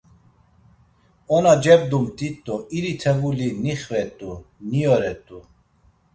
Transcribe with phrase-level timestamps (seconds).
[1.35, 4.31] Ona cebdumt̆it do iri tevuli nixvet̆u
[4.69, 5.37] niyoret̆u.